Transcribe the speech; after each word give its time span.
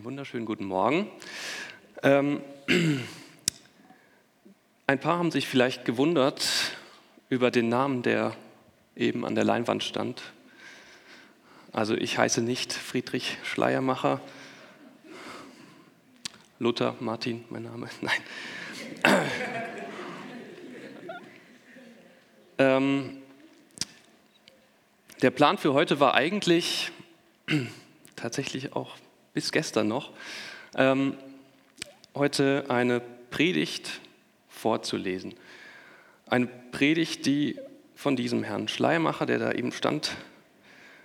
Einen 0.00 0.06
wunderschönen 0.06 0.46
guten 0.46 0.64
Morgen. 0.64 1.10
Ähm, 2.02 2.40
ein 4.86 4.98
paar 4.98 5.18
haben 5.18 5.30
sich 5.30 5.46
vielleicht 5.46 5.84
gewundert 5.84 6.42
über 7.28 7.50
den 7.50 7.68
Namen, 7.68 8.00
der 8.00 8.34
eben 8.96 9.26
an 9.26 9.34
der 9.34 9.44
Leinwand 9.44 9.84
stand. 9.84 10.22
Also 11.70 11.94
ich 11.94 12.16
heiße 12.16 12.40
nicht 12.40 12.72
Friedrich 12.72 13.36
Schleiermacher. 13.44 14.22
Luther 16.58 16.96
Martin, 17.00 17.44
mein 17.50 17.64
Name. 17.64 17.90
Nein. 18.00 18.22
ähm, 22.56 23.18
der 25.20 25.30
Plan 25.30 25.58
für 25.58 25.74
heute 25.74 26.00
war 26.00 26.14
eigentlich 26.14 26.90
tatsächlich 28.16 28.72
auch 28.72 28.96
bis 29.32 29.52
gestern 29.52 29.88
noch, 29.88 30.12
ähm, 30.74 31.16
heute 32.14 32.64
eine 32.68 33.00
Predigt 33.30 34.00
vorzulesen. 34.48 35.34
Eine 36.26 36.46
Predigt, 36.46 37.26
die 37.26 37.58
von 37.94 38.16
diesem 38.16 38.42
Herrn 38.42 38.68
Schleiermacher, 38.68 39.26
der 39.26 39.38
da 39.38 39.52
eben 39.52 39.72
stand, 39.72 40.12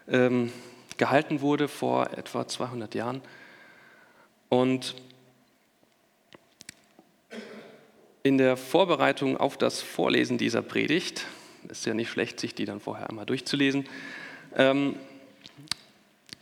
ähm, 0.07 0.51
gehalten 0.98 1.41
wurde 1.41 1.67
vor 1.67 2.11
etwa 2.13 2.48
200 2.48 2.95
Jahren. 2.95 3.21
Und 4.49 4.95
in 8.23 8.37
der 8.37 8.57
Vorbereitung 8.57 9.37
auf 9.37 9.57
das 9.57 9.81
Vorlesen 9.81 10.37
dieser 10.37 10.62
Predigt, 10.62 11.26
ist 11.70 11.85
ja 11.85 11.93
nicht 11.93 12.09
schlecht, 12.09 12.40
sich 12.40 12.55
die 12.55 12.65
dann 12.65 12.79
vorher 12.79 13.09
einmal 13.09 13.26
durchzulesen, 13.26 13.85
ähm, 14.55 14.96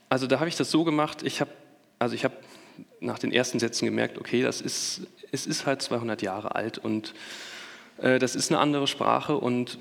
also 0.10 0.28
da 0.28 0.40
habe 0.40 0.48
ich 0.48 0.56
das 0.56 0.70
so 0.70 0.84
gemacht, 0.84 1.24
ich 1.24 1.42
habe 1.42 1.50
also 2.04 2.16
ich 2.16 2.24
habe 2.24 2.36
nach 3.00 3.18
den 3.18 3.32
ersten 3.32 3.60
Sätzen 3.60 3.86
gemerkt, 3.86 4.18
okay, 4.18 4.42
das 4.42 4.62
ist, 4.62 5.02
es 5.32 5.48
ist 5.48 5.66
halt 5.66 5.82
200 5.82 6.22
Jahre 6.22 6.56
alt 6.56 6.78
und 6.78 7.14
äh, 7.98 8.20
das 8.20 8.36
ist 8.36 8.52
eine 8.52 8.60
andere 8.60 8.88
Sprache 8.88 9.38
und 9.38 9.80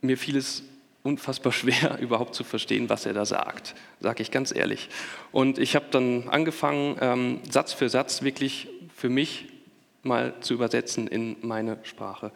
mir 0.00 0.18
fiel 0.18 0.36
es 0.36 0.62
unfassbar 1.02 1.52
schwer, 1.52 1.98
überhaupt 2.00 2.34
zu 2.34 2.44
verstehen, 2.44 2.88
was 2.88 3.06
er 3.06 3.12
da 3.12 3.24
sagt, 3.24 3.74
sage 4.00 4.22
ich 4.22 4.30
ganz 4.30 4.54
ehrlich. 4.54 4.88
Und 5.32 5.58
ich 5.58 5.76
habe 5.76 5.86
dann 5.90 6.28
angefangen, 6.28 6.96
ähm, 7.00 7.40
Satz 7.48 7.72
für 7.72 7.88
Satz 7.88 8.22
wirklich 8.22 8.68
für 8.94 9.08
mich 9.08 9.46
mal 10.02 10.34
zu 10.40 10.54
übersetzen 10.54 11.06
in 11.06 11.36
meine 11.42 11.78
Sprache. 11.84 12.32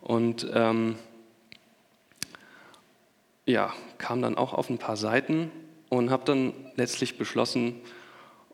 Und 0.00 0.46
ähm, 0.52 0.96
ja, 3.44 3.72
kam 3.98 4.22
dann 4.22 4.36
auch 4.36 4.52
auf 4.54 4.70
ein 4.70 4.78
paar 4.78 4.96
Seiten 4.96 5.50
und 5.88 6.10
habe 6.10 6.24
dann 6.24 6.52
letztlich 6.76 7.18
beschlossen, 7.18 7.80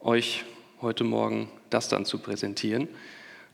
euch 0.00 0.44
heute 0.80 1.04
Morgen 1.04 1.48
das 1.70 1.88
dann 1.88 2.04
zu 2.04 2.18
präsentieren. 2.18 2.88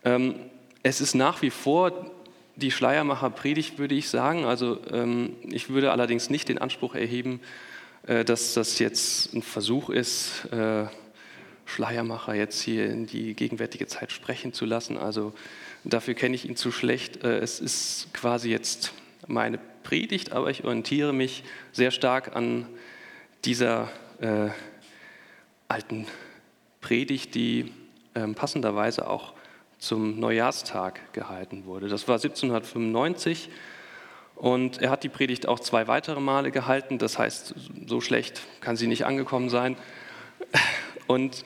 Ähm, 0.04 0.34
es 0.82 1.00
ist 1.00 1.14
nach 1.14 1.42
wie 1.42 1.50
vor 1.50 2.10
die 2.56 2.70
Schleiermacher 2.70 3.30
Predigt, 3.30 3.78
würde 3.78 3.94
ich 3.94 4.08
sagen. 4.08 4.44
Also 4.44 4.80
ähm, 4.90 5.36
ich 5.44 5.68
würde 5.68 5.92
allerdings 5.92 6.30
nicht 6.30 6.48
den 6.48 6.58
Anspruch 6.58 6.94
erheben, 6.94 7.40
äh, 8.06 8.24
dass 8.24 8.54
das 8.54 8.78
jetzt 8.78 9.34
ein 9.34 9.42
Versuch 9.42 9.90
ist, 9.90 10.46
äh, 10.50 10.86
Schleiermacher 11.66 12.34
jetzt 12.34 12.60
hier 12.62 12.86
in 12.86 13.06
die 13.06 13.34
gegenwärtige 13.34 13.86
Zeit 13.86 14.10
sprechen 14.10 14.52
zu 14.52 14.64
lassen. 14.64 14.96
Also 14.96 15.34
dafür 15.84 16.14
kenne 16.14 16.34
ich 16.34 16.48
ihn 16.48 16.56
zu 16.56 16.72
schlecht. 16.72 17.22
Äh, 17.22 17.38
es 17.38 17.60
ist 17.60 18.08
quasi 18.12 18.50
jetzt 18.50 18.92
meine 19.26 19.58
Predigt, 19.82 20.32
aber 20.32 20.50
ich 20.50 20.64
orientiere 20.64 21.12
mich 21.12 21.44
sehr 21.72 21.90
stark 21.90 22.34
an 22.34 22.66
dieser 23.44 23.88
äh, 24.20 24.48
alten 25.68 26.06
Predigt, 26.80 27.34
die 27.34 27.72
äh, 28.14 28.26
passenderweise 28.28 29.08
auch 29.08 29.34
zum 29.78 30.18
Neujahrstag 30.18 31.12
gehalten 31.12 31.64
wurde. 31.64 31.88
Das 31.88 32.08
war 32.08 32.16
1795 32.16 33.50
und 34.34 34.82
er 34.82 34.90
hat 34.90 35.04
die 35.04 35.08
Predigt 35.08 35.46
auch 35.46 35.60
zwei 35.60 35.86
weitere 35.86 36.20
Male 36.20 36.50
gehalten. 36.50 36.98
Das 36.98 37.18
heißt, 37.18 37.54
so 37.86 38.00
schlecht 38.00 38.42
kann 38.60 38.76
sie 38.76 38.86
nicht 38.86 39.06
angekommen 39.06 39.48
sein. 39.48 39.76
Und 41.06 41.44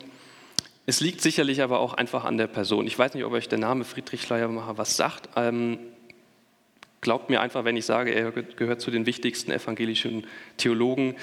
es 0.86 1.00
liegt 1.00 1.20
sicherlich 1.20 1.62
aber 1.62 1.81
auch 1.81 1.94
einfach 1.94 2.25
an 2.25 2.36
der 2.36 2.47
Person. 2.47 2.86
Ich 2.86 2.98
weiß 2.98 3.14
nicht, 3.14 3.25
ob 3.25 3.32
euch 3.32 3.48
der 3.48 3.58
Name 3.58 3.84
Friedrich 3.84 4.22
Schleiermacher 4.22 4.78
was 4.78 4.97
sagt. 4.97 5.28
Ähm, 5.36 5.78
Glaubt 7.02 7.31
mir 7.31 7.41
einfach, 7.41 7.64
wenn 7.64 7.76
ich 7.76 7.84
sage, 7.84 8.12
er 8.12 8.31
gehört 8.31 8.81
zu 8.81 8.92
den 8.92 9.06
wichtigsten 9.06 9.50
evangelischen 9.50 10.25
Theologen, 10.56 11.16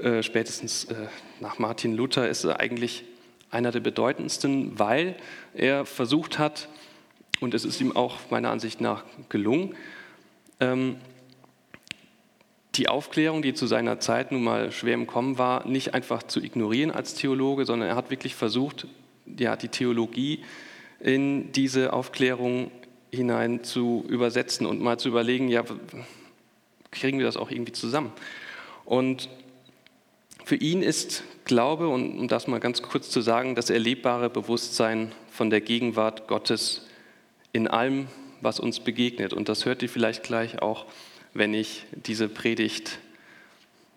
äh, 0.00 0.22
spätestens 0.22 0.84
äh, 0.84 0.94
nach 1.40 1.58
Martin 1.58 1.94
Luther 1.94 2.28
ist 2.28 2.44
er 2.44 2.60
eigentlich 2.60 3.04
einer 3.50 3.70
der 3.70 3.80
bedeutendsten, 3.80 4.78
weil 4.78 5.16
er 5.54 5.84
versucht 5.84 6.38
hat, 6.38 6.68
und 7.40 7.54
es 7.54 7.64
ist 7.64 7.80
ihm 7.80 7.94
auch 7.94 8.18
meiner 8.30 8.50
Ansicht 8.50 8.80
nach 8.80 9.04
gelungen, 9.28 9.74
ähm, 10.60 10.96
die 12.76 12.88
Aufklärung, 12.88 13.42
die 13.42 13.52
zu 13.52 13.66
seiner 13.66 14.00
Zeit 14.00 14.32
nun 14.32 14.42
mal 14.42 14.72
schwer 14.72 14.94
im 14.94 15.06
Kommen 15.06 15.36
war, 15.36 15.66
nicht 15.66 15.92
einfach 15.92 16.22
zu 16.22 16.40
ignorieren 16.40 16.90
als 16.90 17.14
Theologe, 17.14 17.66
sondern 17.66 17.90
er 17.90 17.96
hat 17.96 18.10
wirklich 18.10 18.34
versucht, 18.34 18.86
ja, 19.26 19.56
die 19.56 19.68
Theologie 19.68 20.42
in 21.00 21.52
diese 21.52 21.92
Aufklärung 21.92 22.70
hinein 23.10 23.62
zu 23.62 24.04
übersetzen 24.08 24.66
und 24.66 24.80
mal 24.80 24.98
zu 24.98 25.08
überlegen, 25.08 25.48
ja, 25.48 25.64
kriegen 26.90 27.18
wir 27.18 27.26
das 27.26 27.36
auch 27.36 27.50
irgendwie 27.50 27.72
zusammen? 27.72 28.12
Und 28.86 29.28
für 30.52 30.56
ihn 30.56 30.82
ist 30.82 31.24
Glaube, 31.46 31.88
und 31.88 32.18
um 32.18 32.28
das 32.28 32.46
mal 32.46 32.60
ganz 32.60 32.82
kurz 32.82 33.08
zu 33.08 33.22
sagen, 33.22 33.54
das 33.54 33.70
erlebbare 33.70 34.28
Bewusstsein 34.28 35.12
von 35.30 35.48
der 35.48 35.62
Gegenwart 35.62 36.28
Gottes 36.28 36.86
in 37.54 37.68
allem, 37.68 38.08
was 38.42 38.60
uns 38.60 38.78
begegnet. 38.78 39.32
Und 39.32 39.48
das 39.48 39.64
hört 39.64 39.82
ihr 39.82 39.88
vielleicht 39.88 40.24
gleich 40.24 40.60
auch, 40.60 40.84
wenn 41.32 41.54
ich 41.54 41.86
diese 41.92 42.28
Predigt 42.28 42.98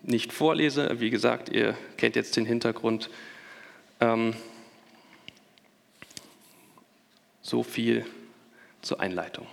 nicht 0.02 0.32
vorlese. 0.32 0.98
Wie 0.98 1.10
gesagt, 1.10 1.50
ihr 1.50 1.76
kennt 1.98 2.16
jetzt 2.16 2.34
den 2.38 2.46
Hintergrund. 2.46 3.10
Ähm, 4.00 4.34
so 7.42 7.62
viel 7.62 8.06
zur 8.80 8.98
Einleitung. 9.00 9.46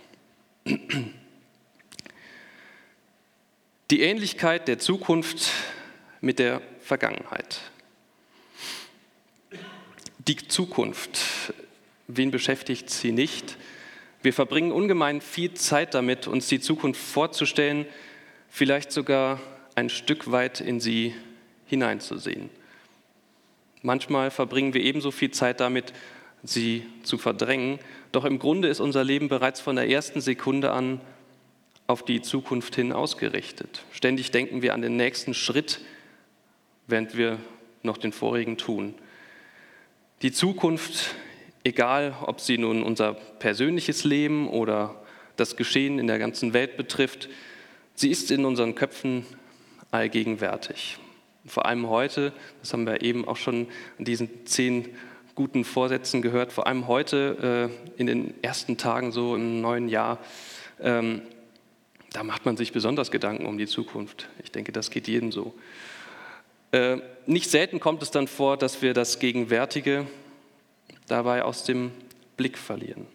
Die 3.90 4.00
Ähnlichkeit 4.00 4.68
der 4.68 4.78
Zukunft 4.78 5.50
mit 6.22 6.38
der 6.38 6.62
Vergangenheit. 6.84 7.60
Die 10.18 10.36
Zukunft, 10.36 11.18
wen 12.06 12.30
beschäftigt 12.30 12.90
sie 12.90 13.12
nicht? 13.12 13.56
Wir 14.22 14.32
verbringen 14.32 14.72
ungemein 14.72 15.20
viel 15.20 15.54
Zeit 15.54 15.94
damit, 15.94 16.26
uns 16.26 16.48
die 16.48 16.60
Zukunft 16.60 17.00
vorzustellen, 17.00 17.86
vielleicht 18.48 18.92
sogar 18.92 19.40
ein 19.74 19.90
Stück 19.90 20.30
weit 20.30 20.60
in 20.60 20.80
sie 20.80 21.14
hineinzusehen. 21.66 22.50
Manchmal 23.82 24.30
verbringen 24.30 24.72
wir 24.72 24.80
ebenso 24.80 25.10
viel 25.10 25.30
Zeit 25.30 25.60
damit, 25.60 25.92
sie 26.42 26.86
zu 27.02 27.18
verdrängen 27.18 27.78
doch 28.14 28.24
im 28.24 28.38
Grunde 28.38 28.68
ist 28.68 28.78
unser 28.78 29.02
Leben 29.02 29.26
bereits 29.26 29.60
von 29.60 29.74
der 29.74 29.88
ersten 29.88 30.20
Sekunde 30.20 30.70
an 30.70 31.00
auf 31.88 32.04
die 32.04 32.22
Zukunft 32.22 32.76
hin 32.76 32.92
ausgerichtet. 32.92 33.82
Ständig 33.90 34.30
denken 34.30 34.62
wir 34.62 34.72
an 34.72 34.82
den 34.82 34.96
nächsten 34.96 35.34
Schritt, 35.34 35.80
während 36.86 37.16
wir 37.16 37.38
noch 37.82 37.98
den 37.98 38.12
vorigen 38.12 38.56
tun. 38.56 38.94
Die 40.22 40.32
Zukunft, 40.32 41.14
egal 41.64 42.14
ob 42.22 42.40
sie 42.40 42.58
nun 42.58 42.82
unser 42.82 43.14
persönliches 43.14 44.04
Leben 44.04 44.48
oder 44.48 45.02
das 45.36 45.56
Geschehen 45.56 45.98
in 45.98 46.06
der 46.06 46.18
ganzen 46.18 46.52
Welt 46.52 46.76
betrifft, 46.76 47.28
sie 47.94 48.10
ist 48.10 48.30
in 48.30 48.44
unseren 48.44 48.74
Köpfen 48.74 49.26
allgegenwärtig. 49.90 50.98
Vor 51.46 51.66
allem 51.66 51.88
heute, 51.88 52.32
das 52.60 52.72
haben 52.72 52.86
wir 52.86 53.02
eben 53.02 53.28
auch 53.28 53.36
schon 53.36 53.68
in 53.98 54.04
diesen 54.04 54.46
zehn 54.46 54.88
guten 55.34 55.64
Vorsätzen 55.64 56.22
gehört, 56.22 56.52
vor 56.52 56.66
allem 56.66 56.86
heute 56.86 57.70
äh, 57.96 58.00
in 58.00 58.06
den 58.06 58.34
ersten 58.42 58.76
Tagen 58.76 59.12
so 59.12 59.34
im 59.34 59.60
neuen 59.60 59.88
Jahr. 59.88 60.18
Ähm, 60.80 61.22
da 62.12 62.22
macht 62.22 62.46
man 62.46 62.56
sich 62.56 62.72
besonders 62.72 63.10
Gedanken 63.10 63.46
um 63.46 63.58
die 63.58 63.66
Zukunft. 63.66 64.28
Ich 64.42 64.52
denke, 64.52 64.70
das 64.70 64.90
geht 64.90 65.08
jedem 65.08 65.32
so. 65.32 65.52
Äh, 66.74 66.98
nicht 67.26 67.50
selten 67.50 67.78
kommt 67.78 68.02
es 68.02 68.10
dann 68.10 68.26
vor, 68.26 68.56
dass 68.56 68.82
wir 68.82 68.94
das 68.94 69.20
Gegenwärtige 69.20 70.08
dabei 71.06 71.44
aus 71.44 71.62
dem 71.62 71.92
Blick 72.36 72.58
verlieren. 72.58 73.06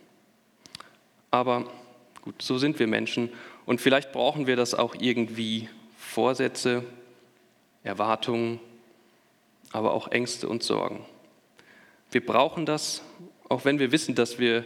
Aber 1.29 1.69
gut, 2.21 2.41
so 2.41 2.57
sind 2.57 2.79
wir 2.79 2.88
Menschen 2.88 3.29
und 3.65 3.81
vielleicht 3.81 4.13
brauchen 4.13 4.47
wir 4.47 4.56
das 4.56 4.73
auch 4.73 4.95
irgendwie. 4.97 5.67
Vorsätze, 5.97 6.85
Erwartungen, 7.83 8.61
aber 9.73 9.94
auch 9.94 10.07
Ängste 10.07 10.47
und 10.47 10.63
Sorgen. 10.63 11.05
Wir 12.12 12.25
brauchen 12.25 12.65
das, 12.65 13.03
auch 13.50 13.65
wenn 13.65 13.77
wir 13.77 13.91
wissen, 13.91 14.15
dass 14.15 14.39
wir 14.39 14.65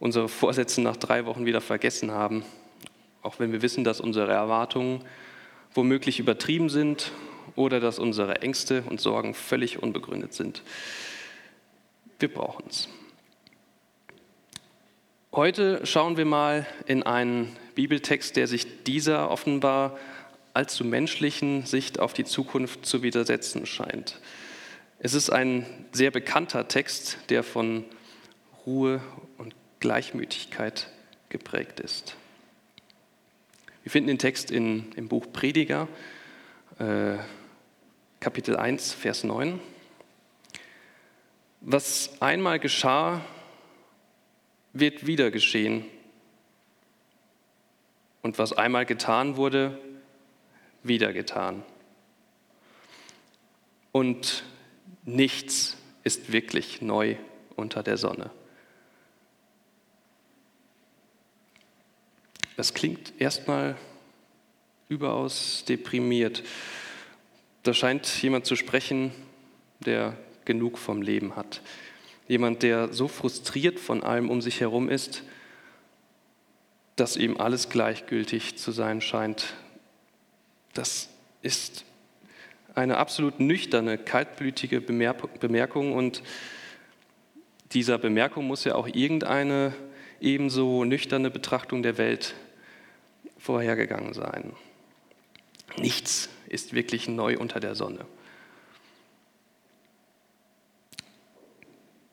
unsere 0.00 0.30
Vorsätze 0.30 0.80
nach 0.80 0.96
drei 0.96 1.26
Wochen 1.26 1.44
wieder 1.44 1.60
vergessen 1.60 2.12
haben. 2.12 2.46
Auch 3.20 3.38
wenn 3.38 3.52
wir 3.52 3.60
wissen, 3.60 3.84
dass 3.84 4.00
unsere 4.00 4.32
Erwartungen 4.32 5.04
womöglich 5.74 6.18
übertrieben 6.18 6.70
sind 6.70 7.12
oder 7.56 7.80
dass 7.80 7.98
unsere 7.98 8.42
Ängste 8.42 8.84
und 8.88 9.00
Sorgen 9.00 9.34
völlig 9.34 9.82
unbegründet 9.82 10.34
sind. 10.34 10.62
Wir 12.18 12.32
brauchen 12.32 12.64
es. 12.68 12.88
Heute 15.32 15.84
schauen 15.84 16.16
wir 16.16 16.24
mal 16.24 16.66
in 16.86 17.02
einen 17.02 17.54
Bibeltext, 17.74 18.36
der 18.36 18.46
sich 18.46 18.84
dieser 18.84 19.30
offenbar 19.30 19.98
allzu 20.54 20.84
menschlichen 20.84 21.66
Sicht 21.66 22.00
auf 22.00 22.14
die 22.14 22.24
Zukunft 22.24 22.86
zu 22.86 23.02
widersetzen 23.02 23.66
scheint. 23.66 24.18
Es 24.98 25.12
ist 25.12 25.28
ein 25.28 25.66
sehr 25.92 26.10
bekannter 26.10 26.68
Text, 26.68 27.18
der 27.28 27.42
von 27.42 27.84
Ruhe 28.64 29.02
und 29.36 29.54
Gleichmütigkeit 29.80 30.88
geprägt 31.28 31.80
ist. 31.80 32.16
Wir 33.82 33.92
finden 33.92 34.08
den 34.08 34.18
Text 34.18 34.50
in, 34.50 34.90
im 34.96 35.08
Buch 35.08 35.26
Prediger, 35.32 35.86
äh, 36.78 37.18
Kapitel 38.18 38.56
1, 38.56 38.94
Vers 38.94 39.24
9. 39.24 39.60
Was 41.60 42.20
einmal 42.20 42.58
geschah, 42.58 43.20
wird 44.72 45.06
wieder 45.06 45.30
geschehen. 45.30 45.84
Und 48.22 48.38
was 48.38 48.52
einmal 48.52 48.86
getan 48.86 49.36
wurde, 49.36 49.78
wieder 50.82 51.12
getan. 51.12 51.62
Und 53.92 54.44
nichts 55.04 55.76
ist 56.02 56.32
wirklich 56.32 56.82
neu 56.82 57.16
unter 57.54 57.82
der 57.82 57.96
Sonne. 57.96 58.30
Das 62.56 62.72
klingt 62.72 63.12
erstmal 63.20 63.76
überaus 64.88 65.64
deprimiert. 65.68 66.42
Da 67.66 67.74
scheint 67.74 68.22
jemand 68.22 68.46
zu 68.46 68.54
sprechen, 68.54 69.10
der 69.80 70.16
genug 70.44 70.78
vom 70.78 71.02
Leben 71.02 71.34
hat. 71.34 71.62
Jemand, 72.28 72.62
der 72.62 72.92
so 72.92 73.08
frustriert 73.08 73.80
von 73.80 74.04
allem 74.04 74.30
um 74.30 74.40
sich 74.40 74.60
herum 74.60 74.88
ist, 74.88 75.24
dass 76.94 77.16
ihm 77.16 77.38
alles 77.38 77.68
gleichgültig 77.68 78.56
zu 78.56 78.70
sein 78.70 79.00
scheint. 79.00 79.54
Das 80.74 81.08
ist 81.42 81.84
eine 82.76 82.98
absolut 82.98 83.40
nüchterne, 83.40 83.98
kaltblütige 83.98 84.80
Bemerkung 84.80 85.92
und 85.92 86.22
dieser 87.72 87.98
Bemerkung 87.98 88.46
muss 88.46 88.62
ja 88.62 88.76
auch 88.76 88.86
irgendeine 88.86 89.74
ebenso 90.20 90.84
nüchterne 90.84 91.30
Betrachtung 91.30 91.82
der 91.82 91.98
Welt 91.98 92.36
vorhergegangen 93.38 94.14
sein. 94.14 94.52
Nichts 95.78 96.28
ist 96.56 96.72
wirklich 96.72 97.06
neu 97.06 97.36
unter 97.36 97.60
der 97.60 97.74
Sonne. 97.74 98.06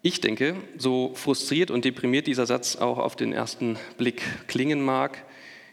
Ich 0.01 0.19
denke, 0.19 0.57
so 0.78 1.13
frustriert 1.16 1.72
und 1.72 1.86
deprimiert 1.86 2.28
dieser 2.28 2.45
Satz 2.45 2.75
auch 2.75 2.98
auf 2.98 3.16
den 3.16 3.31
ersten 3.31 3.78
Blick 3.98 4.22
klingen 4.48 4.81
mag, 4.81 5.24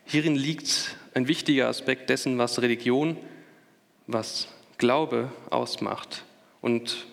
hierin 0.04 0.36
liegt 0.36 0.96
ein 1.14 1.26
wichtiger 1.26 1.66
Aspekt 1.66 2.10
dessen, 2.10 2.38
was 2.38 2.62
Religion, 2.62 3.16
was 4.06 4.46
Glaube 4.78 5.32
ausmacht. 5.50 6.24
Und 6.60 7.08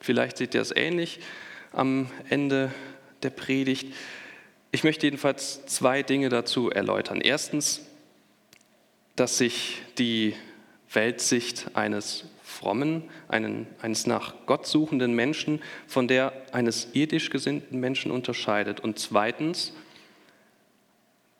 vielleicht 0.00 0.38
seht 0.38 0.54
ihr 0.54 0.62
es 0.62 0.74
ähnlich 0.74 1.20
am 1.70 2.10
Ende 2.30 2.72
der 3.22 3.30
Predigt. 3.30 3.92
Ich 4.72 4.84
möchte 4.84 5.06
jedenfalls 5.06 5.66
zwei 5.66 6.02
Dinge 6.02 6.30
dazu 6.30 6.70
erläutern. 6.70 7.20
Erstens, 7.20 7.82
dass 9.16 9.36
sich 9.36 9.82
die 9.98 10.34
Weltsicht 10.94 11.70
eines 11.74 12.24
frommen, 12.42 13.04
einen, 13.28 13.66
eines 13.82 14.06
nach 14.06 14.34
Gott 14.46 14.66
suchenden 14.66 15.14
Menschen 15.14 15.60
von 15.86 16.08
der 16.08 16.32
eines 16.52 16.88
irdisch 16.92 17.30
gesinnten 17.30 17.80
Menschen 17.80 18.10
unterscheidet. 18.10 18.80
Und 18.80 18.98
zweitens, 18.98 19.72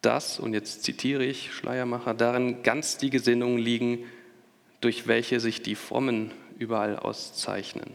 dass, 0.03 0.39
und 0.39 0.53
jetzt 0.55 0.83
zitiere 0.83 1.25
ich 1.25 1.53
Schleiermacher, 1.53 2.15
darin 2.15 2.62
ganz 2.62 2.99
die 2.99 3.11
Gesinnungen 3.11 3.59
liegen, 3.59 4.05
durch 4.81 5.06
welche 5.06 5.41
sich 5.41 5.62
die 5.62 5.77
Frommen 5.77 6.33
überall 6.59 6.99
auszeichnen. 6.99 7.93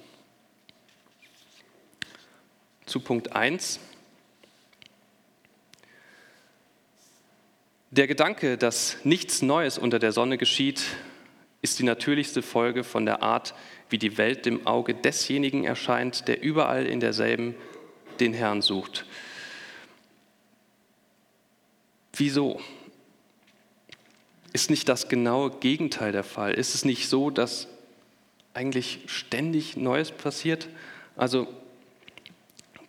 Zu 2.86 3.00
Punkt 3.00 3.34
1. 3.34 3.80
Der 7.92 8.08
Gedanke, 8.08 8.58
dass 8.58 8.98
nichts 9.04 9.42
Neues 9.42 9.78
unter 9.78 10.00
der 10.00 10.12
Sonne 10.12 10.38
geschieht, 10.38 10.84
ist 11.62 11.80
die 11.80 11.84
natürlichste 11.84 12.42
Folge 12.42 12.84
von 12.84 13.06
der 13.06 13.22
Art, 13.22 13.54
wie 13.90 13.98
die 13.98 14.18
Welt 14.18 14.46
dem 14.46 14.66
Auge 14.66 14.94
desjenigen 14.94 15.64
erscheint, 15.66 16.28
der 16.28 16.42
überall 16.42 16.86
in 16.86 17.00
derselben 17.00 17.56
den 18.20 18.34
Herrn 18.34 18.62
sucht. 18.62 19.06
Wieso? 22.14 22.62
Ist 24.54 24.70
nicht 24.70 24.90
das 24.90 25.10
genaue 25.10 25.52
Gegenteil 25.52 26.12
der 26.12 26.24
Fall? 26.24 26.54
Ist 26.54 26.76
es 26.76 26.86
nicht 26.86 27.08
so, 27.08 27.30
dass 27.30 27.68
eigentlich 28.54 29.02
ständig 29.06 29.78
Neues 29.78 30.12
passiert? 30.12 30.68
Also 31.16 31.48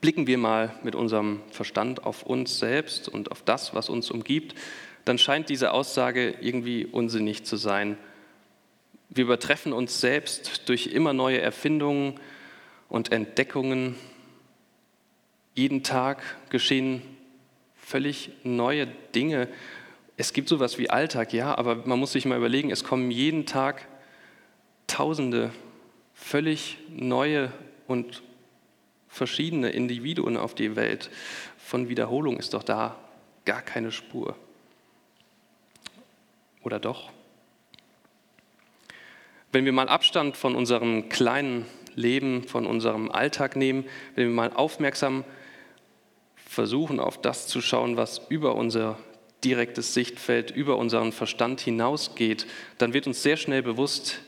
blicken 0.00 0.26
wir 0.26 0.38
mal 0.38 0.75
mit 0.82 0.94
unserem 0.94 1.43
Verstand 1.50 2.05
auf 2.05 2.22
uns 2.22 2.58
selbst 2.58 3.08
und 3.08 3.31
auf 3.31 3.43
das, 3.43 3.75
was 3.75 3.88
uns 3.88 4.11
umgibt, 4.11 4.55
dann 5.05 5.19
scheint 5.19 5.49
diese 5.49 5.72
Aussage 5.72 6.34
irgendwie 6.40 6.87
unsinnig 6.87 7.44
zu 7.44 7.56
sein 7.56 7.99
wir 9.10 9.24
übertreffen 9.24 9.72
uns 9.72 10.00
selbst 10.00 10.68
durch 10.68 10.86
immer 10.86 11.12
neue 11.12 11.40
Erfindungen 11.40 12.18
und 12.88 13.12
Entdeckungen. 13.12 13.96
Jeden 15.54 15.82
Tag 15.82 16.22
geschehen 16.48 17.02
völlig 17.74 18.30
neue 18.44 18.86
Dinge. 19.14 19.48
Es 20.16 20.32
gibt 20.32 20.48
sowas 20.48 20.78
wie 20.78 20.90
Alltag, 20.90 21.32
ja, 21.32 21.58
aber 21.58 21.74
man 21.74 21.98
muss 21.98 22.12
sich 22.12 22.24
mal 22.24 22.38
überlegen, 22.38 22.70
es 22.70 22.84
kommen 22.84 23.10
jeden 23.10 23.46
Tag 23.46 23.86
Tausende 24.86 25.52
völlig 26.14 26.78
neue 26.88 27.52
und 27.86 28.22
verschiedene 29.08 29.70
Individuen 29.70 30.36
auf 30.36 30.54
die 30.54 30.74
Welt. 30.74 31.10
Von 31.58 31.88
Wiederholung 31.88 32.38
ist 32.38 32.55
doch 32.55 32.64
da 32.64 32.98
gar 33.44 33.62
keine 33.62 33.93
Spur. 33.93 34.36
Oder 36.62 36.81
doch? 36.81 37.10
Wenn 39.52 39.64
wir 39.64 39.72
mal 39.72 39.88
Abstand 39.88 40.36
von 40.36 40.54
unserem 40.54 41.08
kleinen 41.08 41.66
Leben, 41.96 42.44
von 42.46 42.66
unserem 42.66 43.10
Alltag 43.10 43.56
nehmen, 43.56 43.84
wenn 44.14 44.28
wir 44.28 44.34
mal 44.34 44.52
aufmerksam 44.52 45.24
versuchen, 46.36 47.00
auf 47.00 47.20
das 47.20 47.48
zu 47.48 47.60
schauen, 47.60 47.96
was 47.96 48.22
über 48.28 48.54
unser 48.54 48.98
direktes 49.42 49.94
Sichtfeld, 49.94 50.50
über 50.50 50.76
unseren 50.76 51.12
Verstand 51.12 51.60
hinausgeht, 51.60 52.46
dann 52.78 52.92
wird 52.92 53.06
uns 53.06 53.22
sehr 53.22 53.36
schnell 53.36 53.62
bewusst, 53.62 54.20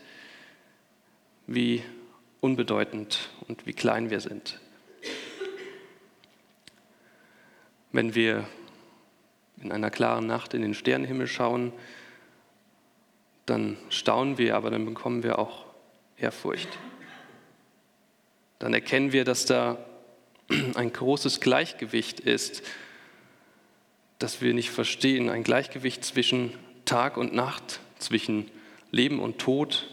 wie 1.46 1.82
unbedeutend 2.40 3.30
und 3.46 3.66
wie 3.66 3.74
klein 3.74 4.10
wir 4.10 4.20
sind. 4.20 4.58
Wenn 7.92 8.14
wir 8.14 8.48
in 9.62 9.70
einer 9.70 9.90
klaren 9.90 10.26
Nacht 10.26 10.54
in 10.54 10.62
den 10.62 10.74
Sternenhimmel 10.74 11.28
schauen, 11.28 11.72
dann 13.46 13.76
staunen 13.90 14.38
wir, 14.38 14.56
aber 14.56 14.70
dann 14.70 14.84
bekommen 14.84 15.22
wir 15.22 15.38
auch 15.38 15.66
Ehrfurcht. 16.16 16.68
Dann 18.58 18.75
erkennen 18.75 19.12
wir, 19.12 19.25
dass 19.25 19.44
da 19.44 19.78
ein 20.75 20.92
großes 20.92 21.40
Gleichgewicht 21.40 22.20
ist, 22.20 22.62
das 24.18 24.40
wir 24.40 24.54
nicht 24.54 24.70
verstehen, 24.70 25.28
ein 25.28 25.42
Gleichgewicht 25.42 26.04
zwischen 26.04 26.54
Tag 26.84 27.16
und 27.16 27.34
Nacht, 27.34 27.80
zwischen 27.99 28.49
Leben 28.92 29.18
und 29.18 29.38
Tod, 29.38 29.88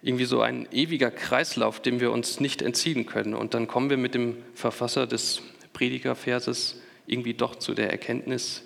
irgendwie 0.00 0.24
so 0.24 0.40
ein 0.40 0.68
ewiger 0.72 1.10
Kreislauf, 1.10 1.80
dem 1.80 2.00
wir 2.00 2.12
uns 2.12 2.40
nicht 2.40 2.62
entziehen 2.62 3.06
können. 3.06 3.34
Und 3.34 3.54
dann 3.54 3.66
kommen 3.66 3.90
wir 3.90 3.96
mit 3.96 4.14
dem 4.14 4.36
Verfasser 4.54 5.06
des 5.06 5.42
Predigerverses 5.72 6.80
irgendwie 7.06 7.34
doch 7.34 7.56
zu 7.56 7.74
der 7.74 7.90
Erkenntnis, 7.90 8.62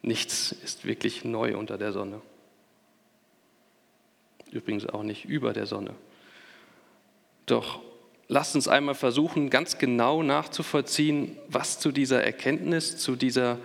nichts 0.00 0.52
ist 0.52 0.86
wirklich 0.86 1.24
neu 1.24 1.56
unter 1.56 1.76
der 1.76 1.92
Sonne 1.92 2.22
übrigens 4.52 4.86
auch 4.86 5.02
nicht 5.02 5.24
über 5.24 5.52
der 5.52 5.66
Sonne. 5.66 5.94
Doch 7.46 7.80
lasst 8.28 8.54
uns 8.54 8.68
einmal 8.68 8.94
versuchen, 8.94 9.50
ganz 9.50 9.78
genau 9.78 10.22
nachzuvollziehen, 10.22 11.36
was 11.48 11.80
zu 11.80 11.92
dieser 11.92 12.22
Erkenntnis, 12.22 12.98
zu 12.98 13.16
dieser 13.16 13.58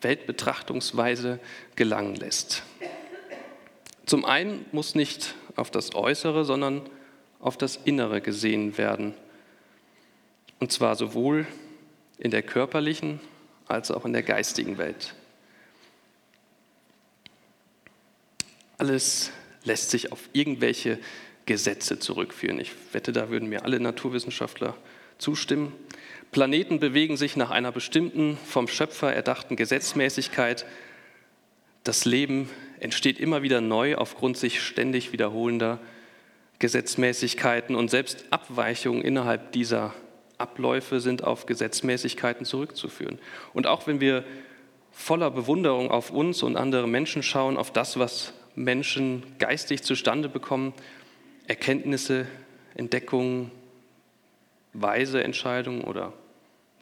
Weltbetrachtungsweise 0.00 1.38
gelangen 1.74 2.14
lässt. 2.16 2.62
Zum 4.06 4.24
einen 4.24 4.64
muss 4.72 4.94
nicht 4.94 5.34
auf 5.56 5.70
das 5.70 5.94
Äußere, 5.94 6.44
sondern 6.44 6.82
auf 7.40 7.56
das 7.56 7.76
Innere 7.76 8.20
gesehen 8.20 8.78
werden. 8.78 9.14
Und 10.60 10.72
zwar 10.72 10.96
sowohl 10.96 11.46
in 12.18 12.30
der 12.30 12.42
körperlichen 12.42 13.20
als 13.66 13.90
auch 13.90 14.04
in 14.04 14.12
der 14.12 14.22
geistigen 14.22 14.78
Welt. 14.78 15.14
Alles 18.78 19.32
lässt 19.66 19.90
sich 19.90 20.12
auf 20.12 20.20
irgendwelche 20.32 20.98
Gesetze 21.44 21.98
zurückführen. 21.98 22.58
Ich 22.58 22.72
wette, 22.92 23.12
da 23.12 23.30
würden 23.30 23.48
mir 23.48 23.64
alle 23.64 23.78
Naturwissenschaftler 23.78 24.76
zustimmen. 25.18 25.72
Planeten 26.32 26.80
bewegen 26.80 27.16
sich 27.16 27.36
nach 27.36 27.50
einer 27.50 27.72
bestimmten, 27.72 28.36
vom 28.44 28.68
Schöpfer 28.68 29.12
erdachten 29.12 29.56
Gesetzmäßigkeit. 29.56 30.66
Das 31.84 32.04
Leben 32.04 32.50
entsteht 32.80 33.20
immer 33.20 33.42
wieder 33.42 33.60
neu 33.60 33.96
aufgrund 33.96 34.36
sich 34.36 34.60
ständig 34.62 35.12
wiederholender 35.12 35.78
Gesetzmäßigkeiten 36.58 37.76
und 37.76 37.90
selbst 37.90 38.24
Abweichungen 38.30 39.02
innerhalb 39.02 39.52
dieser 39.52 39.94
Abläufe 40.38 41.00
sind 41.00 41.22
auf 41.24 41.46
Gesetzmäßigkeiten 41.46 42.44
zurückzuführen. 42.44 43.18
Und 43.54 43.66
auch 43.66 43.86
wenn 43.86 44.00
wir 44.00 44.24
voller 44.90 45.30
Bewunderung 45.30 45.90
auf 45.90 46.10
uns 46.10 46.42
und 46.42 46.56
andere 46.56 46.88
Menschen 46.88 47.22
schauen, 47.22 47.56
auf 47.56 47.70
das, 47.70 47.98
was 47.98 48.32
Menschen 48.56 49.22
geistig 49.38 49.82
zustande 49.82 50.28
bekommen, 50.28 50.72
Erkenntnisse, 51.46 52.26
Entdeckungen, 52.74 53.50
weise 54.72 55.22
Entscheidungen 55.22 55.82
oder 55.82 56.12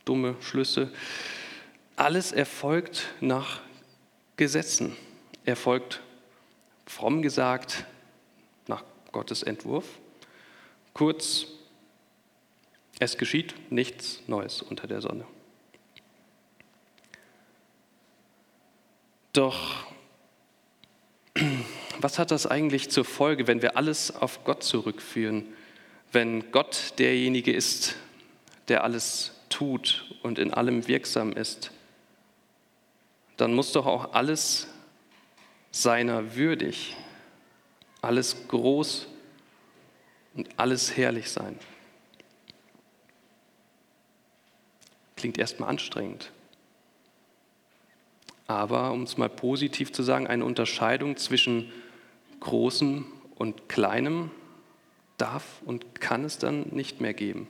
dumme 0.04 0.36
Schlüsse, 0.40 0.90
alles 1.96 2.32
erfolgt 2.32 3.12
nach 3.20 3.60
Gesetzen, 4.36 4.96
erfolgt 5.44 6.00
fromm 6.86 7.22
gesagt 7.22 7.84
nach 8.66 8.84
Gottes 9.12 9.42
Entwurf. 9.42 9.86
Kurz, 10.92 11.46
es 12.98 13.18
geschieht 13.18 13.54
nichts 13.70 14.22
Neues 14.26 14.62
unter 14.62 14.86
der 14.86 15.00
Sonne. 15.00 15.24
Doch 19.32 19.93
was 22.04 22.18
hat 22.18 22.30
das 22.30 22.46
eigentlich 22.46 22.90
zur 22.90 23.06
Folge, 23.06 23.46
wenn 23.46 23.62
wir 23.62 23.78
alles 23.78 24.14
auf 24.14 24.44
Gott 24.44 24.62
zurückführen? 24.62 25.46
Wenn 26.12 26.52
Gott 26.52 26.92
derjenige 26.98 27.50
ist, 27.50 27.96
der 28.68 28.84
alles 28.84 29.32
tut 29.48 30.14
und 30.22 30.38
in 30.38 30.52
allem 30.52 30.86
wirksam 30.86 31.32
ist, 31.32 31.70
dann 33.38 33.54
muss 33.54 33.72
doch 33.72 33.86
auch 33.86 34.12
alles 34.12 34.68
seiner 35.70 36.36
würdig, 36.36 36.94
alles 38.02 38.36
groß 38.48 39.06
und 40.34 40.50
alles 40.58 40.98
herrlich 40.98 41.30
sein. 41.30 41.58
Klingt 45.16 45.38
erstmal 45.38 45.70
anstrengend. 45.70 46.30
Aber 48.46 48.92
um 48.92 49.04
es 49.04 49.16
mal 49.16 49.30
positiv 49.30 49.90
zu 49.90 50.02
sagen, 50.02 50.26
eine 50.26 50.44
Unterscheidung 50.44 51.16
zwischen 51.16 51.72
Großem 52.44 53.06
und 53.36 53.68
Kleinem 53.70 54.30
darf 55.16 55.62
und 55.64 56.00
kann 56.00 56.24
es 56.24 56.38
dann 56.38 56.68
nicht 56.72 57.00
mehr 57.00 57.14
geben. 57.14 57.48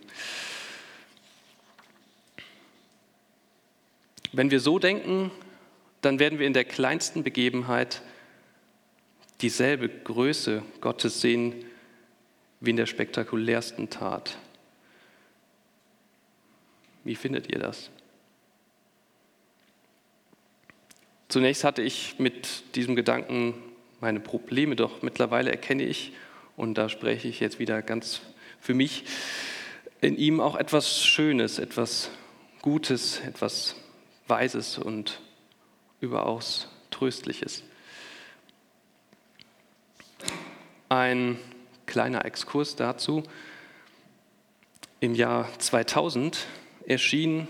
Wenn 4.32 4.50
wir 4.50 4.60
so 4.60 4.78
denken, 4.78 5.30
dann 6.00 6.18
werden 6.18 6.38
wir 6.38 6.46
in 6.46 6.52
der 6.52 6.64
kleinsten 6.64 7.24
Begebenheit 7.24 8.02
dieselbe 9.40 9.88
Größe 9.88 10.62
Gottes 10.80 11.20
sehen 11.20 11.64
wie 12.60 12.70
in 12.70 12.76
der 12.76 12.86
spektakulärsten 12.86 13.90
Tat. 13.90 14.38
Wie 17.02 17.16
findet 17.16 17.52
ihr 17.52 17.58
das? 17.58 17.90
Zunächst 21.28 21.64
hatte 21.64 21.82
ich 21.82 22.20
mit 22.20 22.76
diesem 22.76 22.94
Gedanken 22.94 23.54
meine 24.04 24.20
Probleme, 24.20 24.76
doch 24.76 25.00
mittlerweile 25.00 25.50
erkenne 25.50 25.82
ich, 25.82 26.12
und 26.58 26.74
da 26.76 26.90
spreche 26.90 27.26
ich 27.26 27.40
jetzt 27.40 27.58
wieder 27.58 27.80
ganz 27.80 28.20
für 28.60 28.74
mich, 28.74 29.04
in 30.02 30.18
ihm 30.18 30.40
auch 30.40 30.56
etwas 30.56 31.02
Schönes, 31.02 31.58
etwas 31.58 32.10
Gutes, 32.60 33.20
etwas 33.20 33.76
Weises 34.28 34.76
und 34.76 35.22
überaus 36.00 36.68
Tröstliches. 36.90 37.62
Ein 40.90 41.38
kleiner 41.86 42.26
Exkurs 42.26 42.76
dazu. 42.76 43.22
Im 45.00 45.14
Jahr 45.14 45.48
2000 45.58 46.46
erschien 46.86 47.48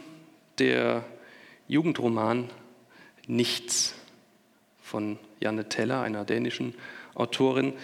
der 0.59 1.05
Jugendroman 1.67 2.49
Nichts 3.27 3.97
von 4.81 5.19
Janne 5.45 5.69
Teller, 5.69 6.01
einer 6.01 6.25
dänischen 6.25 6.75
Autorin. 7.15 7.75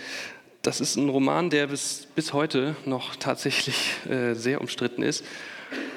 Das 0.63 0.81
ist 0.81 0.97
ein 0.97 1.11
Roman, 1.11 1.51
der 1.51 1.67
bis, 1.67 2.09
bis 2.15 2.33
heute 2.33 2.75
noch 2.87 3.17
tatsächlich 3.17 3.95
äh, 4.09 4.35
sehr 4.35 4.63
umstritten 4.63 5.03
ist. 5.03 5.25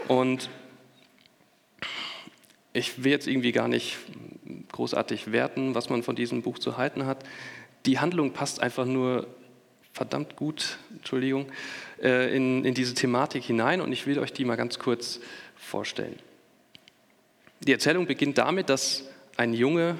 Und 0.10 0.50
ich 2.74 3.03
will 3.03 3.12
jetzt 3.12 3.27
irgendwie 3.27 3.53
gar 3.53 3.70
nicht 3.70 3.98
großartig 4.74 5.32
werten, 5.32 5.74
was 5.74 5.89
man 5.89 6.03
von 6.03 6.17
diesem 6.17 6.41
Buch 6.41 6.60
zu 6.60 6.75
halten 6.75 7.05
hat. 7.05 7.24
Die 7.86 8.00
Handlung 8.00 8.34
passt 8.34 8.62
einfach 8.62 8.86
nur 8.86 9.27
verdammt 9.93 10.36
gut, 10.36 10.79
Entschuldigung, 10.91 11.46
äh, 12.01 12.36
in, 12.36 12.65
in 12.65 12.74
diese 12.74 12.93
Thematik 12.93 13.43
hinein 13.43 13.79
und 13.79 13.93
ich 13.93 14.05
will 14.05 14.20
euch 14.20 14.34
die 14.34 14.43
mal 14.43 14.58
ganz 14.58 14.79
kurz 14.79 15.22
vorstellen. 15.55 16.17
Die 17.62 17.72
Erzählung 17.72 18.05
beginnt 18.05 18.38
damit, 18.38 18.70
dass 18.70 19.05
ein 19.38 19.53
Junge 19.53 19.98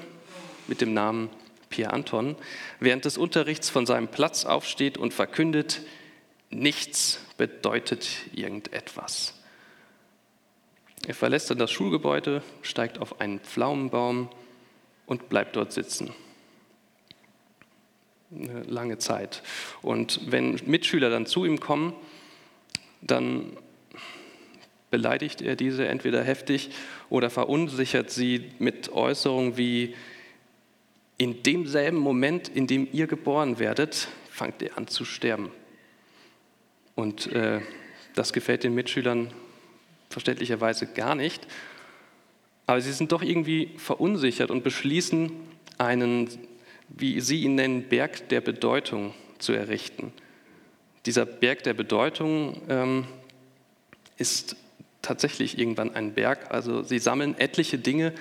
mit 0.66 0.80
dem 0.80 0.92
Namen 0.92 1.30
Pierre 1.74 1.92
Anton 1.92 2.36
während 2.78 3.04
des 3.04 3.18
Unterrichts 3.18 3.68
von 3.68 3.84
seinem 3.84 4.06
Platz 4.06 4.44
aufsteht 4.44 4.96
und 4.96 5.12
verkündet, 5.12 5.80
nichts 6.50 7.20
bedeutet 7.36 8.08
irgendetwas. 8.32 9.34
Er 11.08 11.14
verlässt 11.14 11.50
dann 11.50 11.58
das 11.58 11.72
Schulgebäude, 11.72 12.42
steigt 12.62 12.98
auf 12.98 13.20
einen 13.20 13.40
Pflaumenbaum 13.40 14.28
und 15.06 15.28
bleibt 15.28 15.56
dort 15.56 15.72
sitzen. 15.72 16.14
Eine 18.32 18.62
lange 18.62 18.98
Zeit. 18.98 19.42
Und 19.82 20.20
wenn 20.30 20.60
Mitschüler 20.66 21.10
dann 21.10 21.26
zu 21.26 21.44
ihm 21.44 21.58
kommen, 21.58 21.92
dann 23.00 23.56
beleidigt 24.90 25.42
er 25.42 25.56
diese 25.56 25.88
entweder 25.88 26.22
heftig 26.22 26.70
oder 27.10 27.30
verunsichert 27.30 28.10
sie 28.12 28.52
mit 28.60 28.92
Äußerungen 28.92 29.56
wie, 29.56 29.96
in 31.16 31.42
demselben 31.42 31.98
Moment, 31.98 32.48
in 32.48 32.66
dem 32.66 32.88
ihr 32.92 33.06
geboren 33.06 33.58
werdet, 33.58 34.08
fangt 34.30 34.62
ihr 34.62 34.76
an 34.76 34.88
zu 34.88 35.04
sterben. 35.04 35.50
Und 36.94 37.30
äh, 37.32 37.60
das 38.14 38.32
gefällt 38.32 38.64
den 38.64 38.74
Mitschülern 38.74 39.32
verständlicherweise 40.10 40.86
gar 40.86 41.14
nicht. 41.14 41.46
Aber 42.66 42.80
sie 42.80 42.92
sind 42.92 43.12
doch 43.12 43.22
irgendwie 43.22 43.70
verunsichert 43.76 44.50
und 44.50 44.64
beschließen, 44.64 45.30
einen, 45.78 46.30
wie 46.88 47.20
sie 47.20 47.42
ihn 47.42 47.56
nennen, 47.56 47.88
Berg 47.88 48.28
der 48.28 48.40
Bedeutung 48.40 49.12
zu 49.38 49.52
errichten. 49.52 50.12
Dieser 51.04 51.26
Berg 51.26 51.64
der 51.64 51.74
Bedeutung 51.74 52.62
ähm, 52.68 53.06
ist 54.16 54.56
tatsächlich 55.02 55.58
irgendwann 55.58 55.94
ein 55.94 56.14
Berg. 56.14 56.52
Also 56.52 56.82
sie 56.82 56.98
sammeln 56.98 57.36
etliche 57.38 57.78
Dinge, 57.78 58.14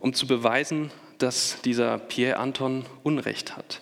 um 0.00 0.12
zu 0.12 0.26
beweisen, 0.26 0.90
dass 1.18 1.60
dieser 1.62 1.98
Pierre 1.98 2.38
Anton 2.38 2.84
Unrecht 3.02 3.56
hat. 3.56 3.80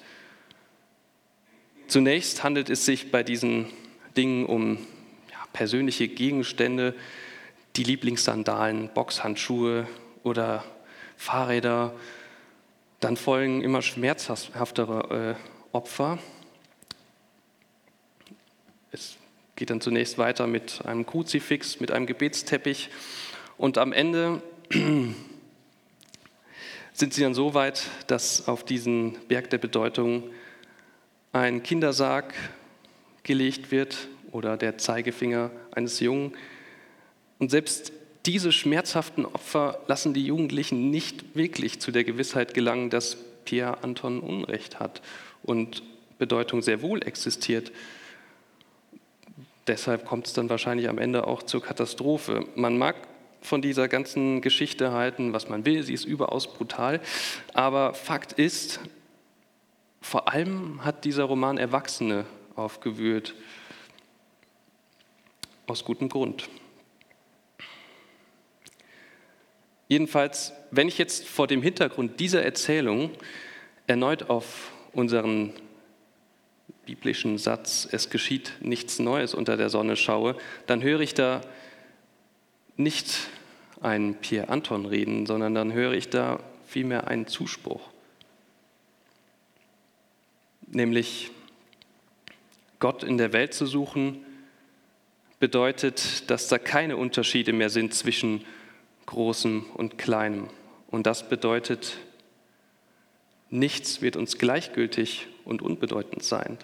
Zunächst 1.86 2.42
handelt 2.42 2.70
es 2.70 2.84
sich 2.84 3.10
bei 3.10 3.22
diesen 3.22 3.66
Dingen 4.16 4.46
um 4.46 4.78
ja, 5.30 5.38
persönliche 5.52 6.08
Gegenstände, 6.08 6.94
die 7.76 7.84
Lieblingssandalen, 7.84 8.88
Boxhandschuhe 8.94 9.86
oder 10.22 10.64
Fahrräder. 11.16 11.94
Dann 13.00 13.16
folgen 13.16 13.62
immer 13.62 13.82
schmerzhaftere 13.82 15.36
äh, 15.36 15.74
Opfer. 15.74 16.18
Es 18.92 19.16
geht 19.56 19.70
dann 19.70 19.80
zunächst 19.80 20.18
weiter 20.18 20.46
mit 20.46 20.86
einem 20.86 21.04
Kruzifix, 21.04 21.80
mit 21.80 21.90
einem 21.90 22.06
Gebetsteppich 22.06 22.90
und 23.58 23.78
am 23.78 23.92
Ende 23.92 24.42
sind 26.94 27.12
sie 27.12 27.22
dann 27.22 27.34
so 27.34 27.54
weit, 27.54 27.82
dass 28.06 28.48
auf 28.48 28.64
diesen 28.64 29.18
Berg 29.26 29.50
der 29.50 29.58
Bedeutung 29.58 30.22
ein 31.32 31.62
Kindersarg 31.62 32.32
gelegt 33.24 33.72
wird 33.72 34.08
oder 34.30 34.56
der 34.56 34.78
Zeigefinger 34.78 35.50
eines 35.72 35.98
Jungen. 35.98 36.32
Und 37.40 37.50
selbst 37.50 37.92
diese 38.26 38.52
schmerzhaften 38.52 39.26
Opfer 39.26 39.80
lassen 39.88 40.14
die 40.14 40.24
Jugendlichen 40.24 40.90
nicht 40.90 41.34
wirklich 41.34 41.80
zu 41.80 41.90
der 41.90 42.04
Gewissheit 42.04 42.54
gelangen, 42.54 42.90
dass 42.90 43.16
Pierre 43.44 43.82
Anton 43.82 44.20
Unrecht 44.20 44.78
hat 44.78 45.02
und 45.42 45.82
Bedeutung 46.18 46.62
sehr 46.62 46.80
wohl 46.80 47.02
existiert. 47.02 47.72
Deshalb 49.66 50.04
kommt 50.04 50.28
es 50.28 50.32
dann 50.32 50.48
wahrscheinlich 50.48 50.88
am 50.88 50.98
Ende 50.98 51.26
auch 51.26 51.42
zur 51.42 51.60
Katastrophe. 51.60 52.46
Man 52.54 52.78
mag 52.78 52.96
von 53.44 53.60
dieser 53.60 53.88
ganzen 53.88 54.40
Geschichte 54.40 54.92
halten, 54.92 55.34
was 55.34 55.50
man 55.50 55.66
will, 55.66 55.82
sie 55.82 55.92
ist 55.92 56.06
überaus 56.06 56.50
brutal, 56.50 57.00
aber 57.52 57.92
Fakt 57.92 58.32
ist, 58.32 58.80
vor 60.00 60.32
allem 60.32 60.82
hat 60.82 61.04
dieser 61.04 61.24
Roman 61.24 61.58
Erwachsene 61.58 62.24
aufgewühlt. 62.56 63.34
Aus 65.66 65.84
gutem 65.84 66.08
Grund. 66.08 66.48
Jedenfalls, 69.88 70.52
wenn 70.70 70.88
ich 70.88 70.96
jetzt 70.96 71.26
vor 71.28 71.46
dem 71.46 71.62
Hintergrund 71.62 72.20
dieser 72.20 72.42
Erzählung 72.42 73.10
erneut 73.86 74.30
auf 74.30 74.72
unseren 74.92 75.52
biblischen 76.86 77.36
Satz, 77.36 77.86
es 77.92 78.08
geschieht 78.08 78.52
nichts 78.60 78.98
Neues 78.98 79.34
unter 79.34 79.58
der 79.58 79.68
Sonne 79.68 79.96
schaue, 79.96 80.36
dann 80.66 80.82
höre 80.82 81.00
ich 81.00 81.12
da 81.12 81.42
nicht 82.76 83.28
einen 83.80 84.14
Pierre 84.16 84.48
Anton 84.48 84.86
reden, 84.86 85.26
sondern 85.26 85.54
dann 85.54 85.72
höre 85.72 85.92
ich 85.92 86.08
da 86.08 86.40
vielmehr 86.66 87.06
einen 87.06 87.26
Zuspruch. 87.26 87.90
Nämlich 90.66 91.30
Gott 92.80 93.02
in 93.02 93.18
der 93.18 93.32
Welt 93.32 93.54
zu 93.54 93.66
suchen, 93.66 94.24
bedeutet, 95.38 96.30
dass 96.30 96.48
da 96.48 96.58
keine 96.58 96.96
Unterschiede 96.96 97.52
mehr 97.52 97.70
sind 97.70 97.94
zwischen 97.94 98.44
Großem 99.06 99.66
und 99.74 99.98
Kleinem. 99.98 100.48
Und 100.88 101.06
das 101.06 101.28
bedeutet, 101.28 101.98
nichts 103.50 104.00
wird 104.00 104.16
uns 104.16 104.38
gleichgültig 104.38 105.26
und 105.44 105.60
unbedeutend 105.60 106.22
sein. 106.22 106.58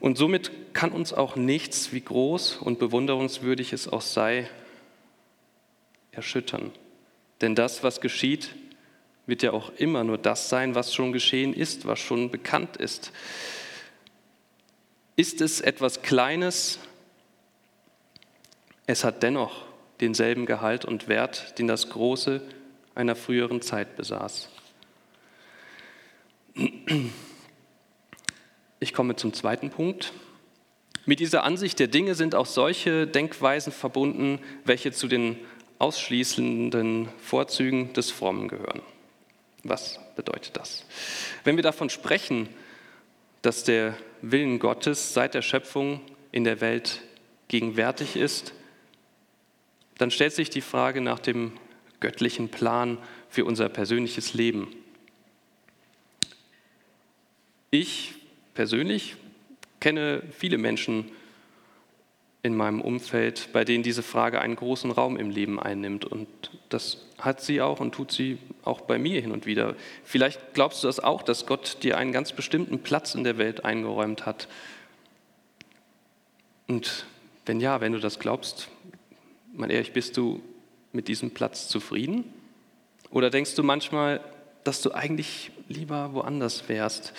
Und 0.00 0.16
somit 0.16 0.72
kann 0.72 0.92
uns 0.92 1.12
auch 1.12 1.36
nichts, 1.36 1.92
wie 1.92 2.00
groß 2.00 2.56
und 2.56 2.78
bewunderungswürdig 2.78 3.72
es 3.74 3.86
auch 3.86 4.00
sei, 4.00 4.48
erschüttern. 6.12 6.72
Denn 7.40 7.54
das, 7.54 7.82
was 7.82 8.00
geschieht, 8.00 8.54
wird 9.26 9.42
ja 9.42 9.52
auch 9.52 9.72
immer 9.76 10.04
nur 10.04 10.18
das 10.18 10.48
sein, 10.48 10.74
was 10.74 10.94
schon 10.94 11.12
geschehen 11.12 11.54
ist, 11.54 11.86
was 11.86 11.98
schon 11.98 12.30
bekannt 12.30 12.76
ist. 12.76 13.12
Ist 15.16 15.40
es 15.40 15.60
etwas 15.60 16.02
Kleines, 16.02 16.78
es 18.86 19.04
hat 19.04 19.22
dennoch 19.22 19.66
denselben 20.00 20.46
Gehalt 20.46 20.84
und 20.84 21.06
Wert, 21.06 21.58
den 21.58 21.68
das 21.68 21.90
Große 21.90 22.42
einer 22.94 23.14
früheren 23.14 23.62
Zeit 23.62 23.96
besaß. 23.96 24.48
Ich 28.80 28.92
komme 28.92 29.14
zum 29.14 29.32
zweiten 29.32 29.70
Punkt. 29.70 30.12
Mit 31.06 31.20
dieser 31.20 31.44
Ansicht 31.44 31.78
der 31.78 31.86
Dinge 31.86 32.14
sind 32.14 32.34
auch 32.34 32.46
solche 32.46 33.06
Denkweisen 33.06 33.72
verbunden, 33.72 34.40
welche 34.64 34.90
zu 34.90 35.06
den 35.06 35.38
ausschließenden 35.80 37.08
Vorzügen 37.18 37.92
des 37.94 38.10
Frommen 38.10 38.48
gehören. 38.48 38.82
Was 39.64 39.98
bedeutet 40.14 40.56
das? 40.56 40.84
Wenn 41.42 41.56
wir 41.56 41.62
davon 41.62 41.90
sprechen, 41.90 42.48
dass 43.42 43.64
der 43.64 43.96
Willen 44.22 44.58
Gottes 44.58 45.14
seit 45.14 45.34
der 45.34 45.42
Schöpfung 45.42 46.00
in 46.32 46.44
der 46.44 46.60
Welt 46.60 47.00
gegenwärtig 47.48 48.16
ist, 48.16 48.52
dann 49.98 50.10
stellt 50.10 50.34
sich 50.34 50.50
die 50.50 50.60
Frage 50.60 51.00
nach 51.00 51.18
dem 51.18 51.52
göttlichen 51.98 52.48
Plan 52.48 52.98
für 53.28 53.44
unser 53.44 53.68
persönliches 53.68 54.34
Leben. 54.34 54.68
Ich 57.70 58.14
persönlich 58.54 59.16
kenne 59.80 60.22
viele 60.36 60.58
Menschen 60.58 61.10
in 62.42 62.56
meinem 62.56 62.80
Umfeld, 62.80 63.50
bei 63.52 63.64
denen 63.64 63.82
diese 63.82 64.02
Frage 64.02 64.40
einen 64.40 64.56
großen 64.56 64.90
Raum 64.90 65.16
im 65.16 65.30
Leben 65.30 65.60
einnimmt. 65.60 66.04
Und 66.06 66.28
das 66.70 67.06
hat 67.18 67.42
sie 67.42 67.60
auch 67.60 67.80
und 67.80 67.92
tut 67.92 68.12
sie 68.12 68.38
auch 68.64 68.80
bei 68.80 68.98
mir 68.98 69.20
hin 69.20 69.32
und 69.32 69.44
wieder. 69.44 69.74
Vielleicht 70.04 70.54
glaubst 70.54 70.82
du 70.82 70.86
das 70.86 71.00
auch, 71.00 71.22
dass 71.22 71.46
Gott 71.46 71.78
dir 71.82 71.98
einen 71.98 72.12
ganz 72.12 72.32
bestimmten 72.32 72.78
Platz 72.78 73.14
in 73.14 73.24
der 73.24 73.36
Welt 73.36 73.64
eingeräumt 73.64 74.24
hat. 74.24 74.48
Und 76.66 77.04
wenn 77.44 77.60
ja, 77.60 77.80
wenn 77.80 77.92
du 77.92 77.98
das 77.98 78.18
glaubst, 78.18 78.68
mein 79.52 79.70
ehrlich, 79.70 79.92
bist 79.92 80.16
du 80.16 80.40
mit 80.92 81.08
diesem 81.08 81.32
Platz 81.32 81.68
zufrieden? 81.68 82.24
Oder 83.10 83.28
denkst 83.28 83.54
du 83.54 83.62
manchmal, 83.62 84.20
dass 84.64 84.80
du 84.80 84.92
eigentlich 84.92 85.50
lieber 85.68 86.14
woanders 86.14 86.68
wärst? 86.68 87.12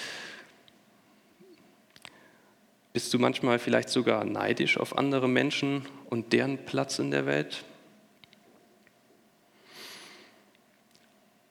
Bist 2.93 3.13
du 3.13 3.19
manchmal 3.19 3.57
vielleicht 3.57 3.89
sogar 3.89 4.25
neidisch 4.25 4.77
auf 4.77 4.97
andere 4.97 5.29
Menschen 5.29 5.85
und 6.09 6.33
deren 6.33 6.57
Platz 6.65 6.99
in 6.99 7.09
der 7.09 7.25
Welt? 7.25 7.63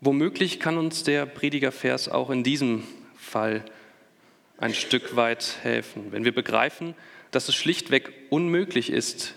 Womöglich 0.03 0.61
kann 0.61 0.77
uns 0.77 1.03
der 1.03 1.25
Predigervers 1.27 2.09
auch 2.09 2.31
in 2.31 2.43
diesem 2.43 2.85
Fall 3.17 3.65
ein 4.59 4.75
Stück 4.75 5.17
weit 5.17 5.57
helfen, 5.63 6.13
wenn 6.13 6.25
wir 6.25 6.35
begreifen, 6.35 6.95
dass 7.31 7.49
es 7.49 7.55
schlichtweg 7.55 8.13
unmöglich 8.29 8.91
ist, 8.91 9.35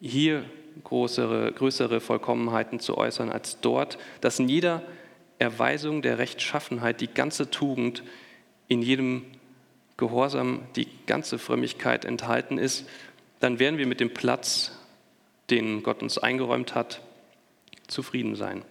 hier 0.00 0.44
größere, 0.82 1.52
größere 1.52 2.00
Vollkommenheiten 2.00 2.80
zu 2.80 2.98
äußern 2.98 3.30
als 3.30 3.60
dort, 3.60 3.98
dass 4.20 4.40
in 4.40 4.48
jeder 4.48 4.82
Erweisung 5.38 6.02
der 6.02 6.18
Rechtschaffenheit 6.18 7.00
die 7.00 7.12
ganze 7.12 7.50
Tugend, 7.50 8.02
in 8.66 8.82
jedem 8.82 9.24
Gehorsam 9.98 10.62
die 10.76 10.88
ganze 11.06 11.38
Frömmigkeit 11.38 12.06
enthalten 12.06 12.56
ist, 12.56 12.88
dann 13.40 13.58
werden 13.58 13.78
wir 13.78 13.86
mit 13.86 14.00
dem 14.00 14.14
Platz, 14.14 14.72
den 15.50 15.82
Gott 15.82 16.02
uns 16.02 16.16
eingeräumt 16.16 16.74
hat, 16.74 17.02
zufrieden 17.88 18.36
sein. 18.36 18.62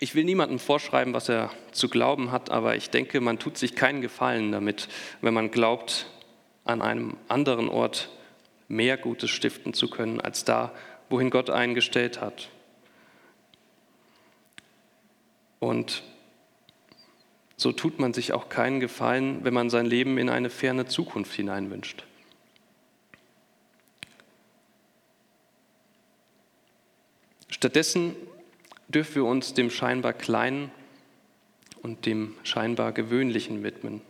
Ich 0.00 0.14
will 0.14 0.24
niemandem 0.24 0.60
vorschreiben, 0.60 1.12
was 1.12 1.28
er 1.28 1.50
zu 1.72 1.88
glauben 1.88 2.30
hat, 2.30 2.50
aber 2.50 2.76
ich 2.76 2.90
denke, 2.90 3.20
man 3.20 3.40
tut 3.40 3.58
sich 3.58 3.74
keinen 3.74 4.00
Gefallen 4.00 4.52
damit, 4.52 4.88
wenn 5.22 5.34
man 5.34 5.50
glaubt, 5.50 6.06
an 6.64 6.82
einem 6.82 7.16
anderen 7.26 7.68
Ort 7.68 8.10
mehr 8.68 8.96
Gutes 8.96 9.30
stiften 9.30 9.72
zu 9.72 9.88
können 9.88 10.20
als 10.20 10.44
da, 10.44 10.72
wohin 11.08 11.30
Gott 11.30 11.50
einen 11.50 11.74
gestellt 11.74 12.20
hat. 12.20 12.50
Und 15.58 16.02
so 17.58 17.72
tut 17.72 17.98
man 17.98 18.14
sich 18.14 18.32
auch 18.32 18.48
keinen 18.48 18.78
Gefallen, 18.78 19.44
wenn 19.44 19.52
man 19.52 19.68
sein 19.68 19.84
Leben 19.84 20.16
in 20.16 20.30
eine 20.30 20.48
ferne 20.48 20.86
Zukunft 20.86 21.34
hineinwünscht. 21.34 22.04
Stattdessen 27.50 28.14
dürfen 28.86 29.16
wir 29.16 29.24
uns 29.24 29.54
dem 29.54 29.70
scheinbar 29.70 30.12
Kleinen 30.12 30.70
und 31.82 32.06
dem 32.06 32.36
scheinbar 32.44 32.92
Gewöhnlichen 32.92 33.64
widmen. 33.64 34.02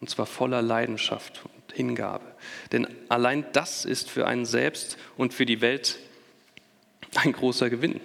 Und 0.00 0.08
zwar 0.08 0.24
voller 0.24 0.62
Leidenschaft 0.62 1.42
Hingabe. 1.74 2.24
Denn 2.72 2.88
allein 3.10 3.44
das 3.52 3.84
ist 3.84 4.08
für 4.08 4.26
einen 4.26 4.46
selbst 4.46 4.96
und 5.18 5.34
für 5.34 5.44
die 5.44 5.60
Welt 5.60 5.98
ein 7.14 7.32
großer 7.32 7.68
Gewinn. 7.68 8.00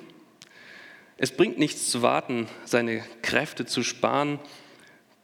Es 1.17 1.31
bringt 1.31 1.57
nichts 1.57 1.89
zu 1.89 2.01
warten, 2.01 2.47
seine 2.65 3.03
Kräfte 3.21 3.65
zu 3.65 3.83
sparen, 3.83 4.39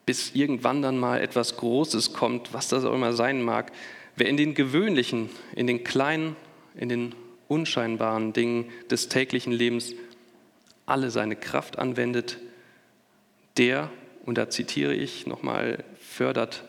bis 0.05 0.33
irgendwann 0.33 0.81
dann 0.81 0.97
mal 0.97 1.21
etwas 1.21 1.57
Großes 1.57 2.13
kommt, 2.13 2.53
was 2.53 2.69
das 2.69 2.85
auch 2.85 2.93
immer 2.93 3.13
sein 3.13 3.41
mag. 3.41 3.71
Wer 4.15 4.27
in 4.27 4.37
den 4.37 4.53
gewöhnlichen, 4.53 5.29
in 5.55 5.67
den 5.67 5.83
kleinen, 5.83 6.35
in 6.75 6.89
den 6.89 7.15
unscheinbaren 7.47 8.33
Dingen 8.33 8.71
des 8.89 9.09
täglichen 9.09 9.51
Lebens 9.51 9.93
alle 10.85 11.11
seine 11.11 11.35
Kraft 11.35 11.77
anwendet, 11.77 12.37
der, 13.57 13.89
und 14.25 14.37
da 14.37 14.49
zitiere 14.49 14.93
ich 14.93 15.27
nochmal, 15.27 15.83
fördert 15.99 16.63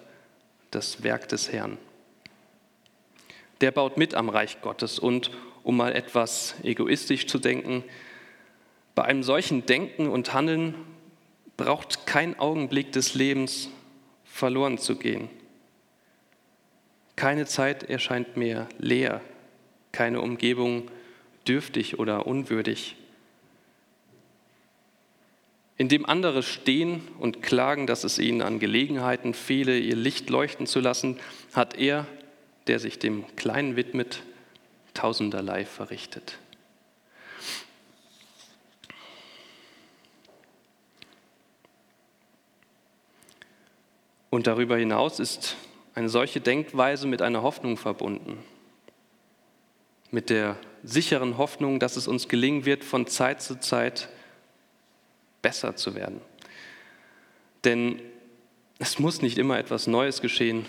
das 0.73 1.05
Werk 1.05 1.29
des 1.29 1.53
Herrn. 1.53 1.79
Der 3.61 3.71
baut 3.71 3.97
mit 3.97 4.15
am 4.15 4.29
Reich 4.29 4.61
Gottes 4.61 4.99
und, 4.99 5.31
um 5.63 5.77
mal 5.77 5.93
etwas 5.93 6.57
egoistisch 6.65 7.29
zu 7.29 7.39
denken, 7.39 7.85
bei 8.94 9.05
einem 9.05 9.22
solchen 9.22 9.66
Denken 9.66 10.09
und 10.09 10.33
Handeln 10.35 10.74
braucht 11.57 12.07
kein 12.07 12.38
Augenblick 12.38 12.92
des 12.92 13.14
Lebens 13.14 13.68
verloren 14.24 14.78
zu 14.78 14.96
gehen. 14.96 15.28
Keine 17.16 17.46
Zeit 17.46 17.85
erscheint 17.85 18.37
mir 18.37 18.68
leer, 18.78 19.20
keine 19.92 20.20
Umgebung 20.20 20.90
dürftig 21.46 21.98
oder 21.98 22.26
unwürdig 22.26 22.96
indem 25.83 26.07
andere 26.07 26.44
stehen 26.44 27.00
und 27.18 27.42
klagen, 27.42 27.88
dass 27.88 28.05
es 28.05 28.20
ihnen 28.20 28.40
an 28.40 28.61
Gelegenheiten 28.61 29.35
fehle, 29.35 29.78
ihr 29.81 29.96
Licht 29.96 30.31
leuchten 30.31 30.68
zu 30.68 30.78
lassen, 30.78 31.18
hat 31.55 31.76
er, 31.76 32.07
der 32.68 32.78
sich 32.78 33.00
dem 33.00 33.24
Kleinen 33.35 33.74
widmet, 33.74 34.22
tausenderlei 34.94 35.64
verrichtet. 35.64 36.38
Und 44.33 44.47
darüber 44.47 44.79
hinaus 44.79 45.21
ist 45.21 45.57
eine 45.95 46.09
solche 46.09 46.40
Denkweise 46.40 47.07
mit 47.07 47.21
einer 47.21 47.42
Hoffnung 47.42 47.77
verbunden. 47.77 48.38
Mit 50.11 50.31
der 50.31 50.57
sicheren 50.83 51.37
Hoffnung, 51.37 51.79
dass 51.79 51.97
es 51.97 52.09
uns 52.09 52.29
gelingen 52.29 52.64
wird, 52.64 52.83
von 52.83 53.07
Zeit 53.07 53.42
zu 53.42 53.61
Zeit 53.61 54.09
besser 55.42 55.77
zu 55.77 55.95
werden. 55.95 56.23
Denn 57.64 58.01
es 58.79 58.99
muss 58.99 59.21
nicht 59.21 59.37
immer 59.37 59.59
etwas 59.59 59.87
Neues 59.87 60.23
geschehen, 60.23 60.64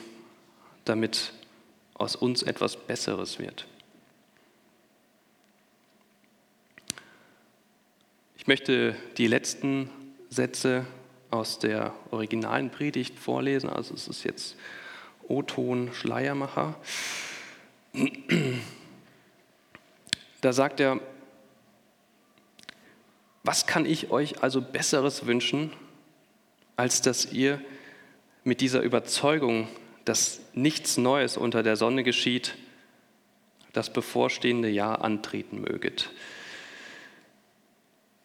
damit 0.84 1.32
aus 1.94 2.18
uns 2.18 2.44
etwas 2.44 2.76
Besseres 2.76 3.40
wird. 3.40 3.66
Ich 8.36 8.46
möchte 8.46 8.98
die 9.16 9.28
letzten 9.28 9.90
Sätze 10.30 10.86
aus 11.34 11.58
der 11.58 11.96
originalen 12.12 12.70
Predigt 12.70 13.18
vorlesen. 13.18 13.68
Also 13.68 13.96
es 13.96 14.08
ist 14.08 14.24
jetzt 14.24 14.56
O-Ton 15.28 15.90
Schleiermacher. 15.92 16.76
Da 20.42 20.54
sagt 20.54 20.80
er, 20.80 21.00
was 23.44 23.66
kann 23.66 23.88
ich 23.88 24.12
euch 24.12 24.44
also 24.44 24.62
Besseres 24.62 25.26
wünschen, 25.26 25.74
als 26.76 27.02
dass 27.02 27.32
ihr 27.32 27.60
mit 28.44 28.62
dieser 28.62 28.82
Überzeugung, 28.82 29.68
dass 30.06 30.40
nichts 30.54 30.98
Neues 30.98 31.36
unter 31.36 31.64
der 31.64 31.78
Sonne 31.78 32.04
geschieht, 32.04 32.56
das 33.74 33.92
bevorstehende 33.92 34.70
Jahr 34.70 35.04
antreten 35.04 35.62
möget. 35.62 36.12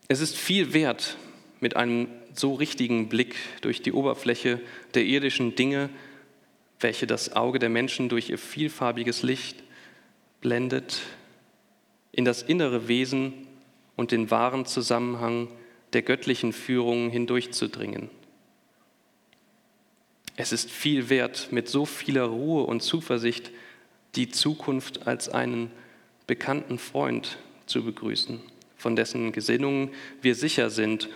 Es 0.08 0.20
ist 0.20 0.36
viel 0.36 0.74
wert, 0.74 1.16
mit 1.60 1.74
einem 1.76 2.08
so 2.38 2.54
richtigen 2.54 3.08
Blick 3.08 3.36
durch 3.60 3.82
die 3.82 3.92
Oberfläche 3.92 4.60
der 4.94 5.04
irdischen 5.04 5.54
Dinge, 5.54 5.90
welche 6.80 7.06
das 7.06 7.34
Auge 7.34 7.58
der 7.58 7.68
Menschen 7.68 8.08
durch 8.08 8.30
ihr 8.30 8.38
vielfarbiges 8.38 9.22
Licht 9.22 9.62
blendet, 10.40 11.00
in 12.12 12.24
das 12.24 12.42
innere 12.42 12.88
Wesen 12.88 13.32
und 13.96 14.12
den 14.12 14.30
wahren 14.30 14.64
Zusammenhang 14.66 15.48
der 15.92 16.02
göttlichen 16.02 16.52
Führung 16.52 17.10
hindurchzudringen. 17.10 18.10
Es 20.36 20.52
ist 20.52 20.70
viel 20.70 21.10
wert, 21.10 21.48
mit 21.50 21.68
so 21.68 21.84
vieler 21.84 22.24
Ruhe 22.24 22.62
und 22.62 22.80
Zuversicht 22.80 23.50
die 24.14 24.28
Zukunft 24.28 25.06
als 25.06 25.28
einen 25.28 25.70
bekannten 26.28 26.78
Freund 26.78 27.38
zu 27.66 27.84
begrüßen, 27.84 28.40
von 28.76 28.94
dessen 28.94 29.32
Gesinnungen 29.32 29.90
wir 30.22 30.34
sicher 30.34 30.70
sind 30.70 31.08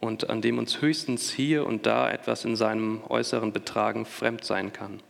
und 0.00 0.30
an 0.30 0.40
dem 0.40 0.58
uns 0.58 0.80
höchstens 0.80 1.30
hier 1.30 1.66
und 1.66 1.86
da 1.86 2.10
etwas 2.10 2.44
in 2.44 2.56
seinem 2.56 3.02
äußeren 3.08 3.52
Betragen 3.52 4.06
fremd 4.06 4.44
sein 4.44 4.72
kann. 4.72 5.00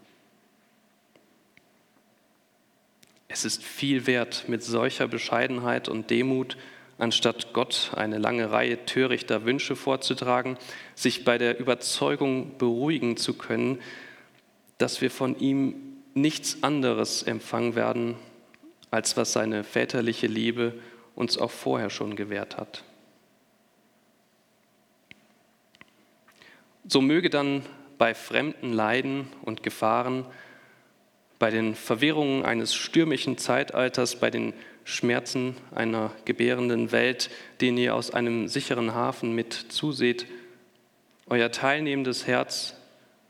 Es 3.29 3.45
ist 3.45 3.63
viel 3.63 4.09
wert, 4.09 4.45
mit 4.49 4.63
solcher 4.65 5.07
Bescheidenheit 5.07 5.89
und 5.89 6.11
Demut 6.11 6.57
anstatt 6.99 7.53
Gott 7.53 7.93
eine 7.95 8.19
lange 8.19 8.51
Reihe 8.51 8.85
törichter 8.85 9.45
Wünsche 9.45 9.75
vorzutragen, 9.77 10.59
sich 10.95 11.25
bei 11.25 11.39
der 11.39 11.59
Überzeugung 11.59 12.59
beruhigen 12.59 13.17
zu 13.17 13.35
können, 13.35 13.79
dass 14.79 15.01
wir 15.01 15.11
von 15.11 15.39
ihm 15.39 15.75
nichts 16.15 16.63
anderes 16.63 17.23
empfangen 17.23 17.75
werden, 17.75 18.17
als 18.91 19.17
was 19.17 19.33
seine 19.33 19.65
väterliche 19.65 20.27
Liebe 20.27 20.75
uns 21.15 21.39
auch 21.39 21.51
vorher 21.51 21.91
schon 21.91 22.17
gewährt 22.17 22.57
hat. 22.57 22.85
So 26.93 27.01
möge 27.01 27.31
dann 27.31 27.63
bei 27.99 28.15
fremden 28.15 28.73
Leiden 28.73 29.29
und 29.43 29.63
Gefahren, 29.63 30.27
bei 31.39 31.53
den 31.53 31.77
Verwirrungen 31.77 32.45
eines 32.45 32.75
stürmischen 32.75 33.39
Zeitalters, 33.39 34.17
bei 34.17 34.29
den 34.29 34.55
Schmerzen 34.83 35.55
einer 35.73 36.11
gebärenden 36.25 36.91
Welt, 36.91 37.31
denen 37.61 37.79
ihr 37.79 37.95
aus 37.95 38.13
einem 38.13 38.49
sicheren 38.49 38.93
Hafen 38.93 39.37
mit 39.37 39.53
zuseht, 39.53 40.27
euer 41.29 41.53
teilnehmendes 41.53 42.27
Herz 42.27 42.75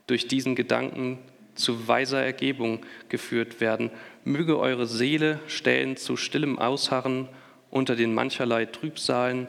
durch 0.06 0.26
diesen 0.26 0.54
Gedanken 0.54 1.18
zu 1.54 1.86
weiser 1.86 2.22
Ergebung 2.22 2.80
geführt 3.10 3.60
werden. 3.60 3.90
Möge 4.24 4.58
eure 4.58 4.86
Seele 4.86 5.38
stellen 5.48 5.98
zu 5.98 6.16
stillem 6.16 6.58
Ausharren 6.58 7.28
unter 7.70 7.94
den 7.94 8.14
mancherlei 8.14 8.64
Trübsalen, 8.64 9.48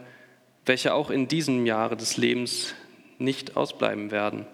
welche 0.66 0.94
auch 0.96 1.12
in 1.12 1.30
diesem 1.30 1.66
Jahre 1.66 1.96
des 1.96 2.18
Lebens 2.18 2.76
nicht 3.22 3.58
ausbleiben 3.58 4.12
werden, 4.12 4.46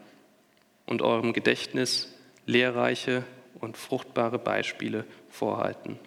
und 0.85 1.01
eurem 1.01 1.33
Gedächtnis 1.33 2.13
lehrreiche 2.45 3.23
und 3.59 3.77
fruchtbare 3.77 4.39
Beispiele 4.39 5.05
vorhalten. 5.29 5.99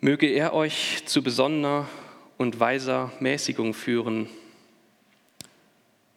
Möge 0.00 0.28
er 0.28 0.54
euch 0.54 1.02
zu 1.06 1.22
besonnener 1.22 1.88
und 2.36 2.60
weiser 2.60 3.12
Mäßigung 3.18 3.74
führen, 3.74 4.28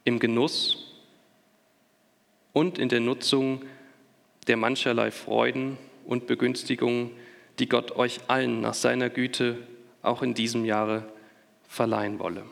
im 0.04 0.18
Genuss 0.18 0.92
und 2.52 2.78
in 2.78 2.88
der 2.88 3.00
Nutzung 3.00 3.64
der 4.46 4.56
mancherlei 4.56 5.10
Freuden 5.10 5.78
und 6.04 6.26
Begünstigungen, 6.26 7.10
die 7.58 7.68
Gott 7.68 7.92
euch 7.92 8.20
allen 8.28 8.60
nach 8.60 8.74
seiner 8.74 9.10
Güte 9.10 9.58
auch 10.02 10.22
in 10.22 10.34
diesem 10.34 10.64
Jahre 10.64 11.04
verleihen 11.68 12.18
wolle. 12.18 12.44